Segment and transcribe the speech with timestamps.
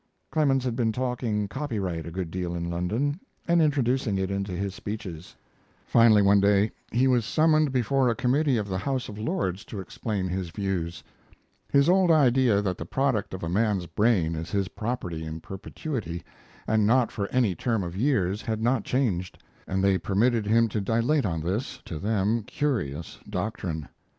[0.31, 4.73] Clemens had been talking copyright a good deal in London, and introducing it into his
[4.73, 5.35] speeches.
[5.85, 9.79] Finally, one day he was summoned before a committee of the House of Lords to
[9.79, 11.03] explain his views.
[11.69, 16.23] His old idea that the product of a man's brain is his property in perpetuity
[16.65, 19.37] and not for any term of years had not changed,
[19.67, 23.87] and they permitted him to dilate on this (to them) curious doctrine.